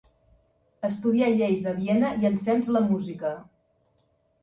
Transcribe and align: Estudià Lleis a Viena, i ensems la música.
Estudià 0.89 1.27
Lleis 1.35 1.67
a 1.73 1.75
Viena, 1.83 2.11
i 2.25 2.29
ensems 2.33 2.75
la 2.79 2.85
música. 2.91 3.39